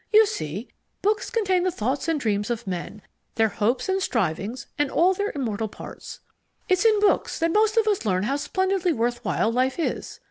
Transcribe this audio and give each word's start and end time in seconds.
You 0.11 0.25
see, 0.25 0.67
books 1.03 1.29
contain 1.29 1.61
the 1.61 1.69
thoughts 1.69 2.07
and 2.07 2.19
dreams 2.19 2.49
of 2.49 2.65
men, 2.65 3.03
their 3.35 3.49
hopes 3.49 3.87
and 3.87 4.01
strivings 4.01 4.65
and 4.75 4.89
all 4.89 5.13
their 5.13 5.31
immortal 5.35 5.67
parts. 5.67 6.21
It's 6.67 6.85
in 6.85 6.99
books 6.99 7.37
that 7.37 7.53
most 7.53 7.77
of 7.77 7.87
us 7.87 8.03
learn 8.03 8.23
how 8.23 8.37
splendidly 8.37 8.93
worth 8.93 9.23
while 9.23 9.51
life 9.51 9.77
is. 9.77 10.19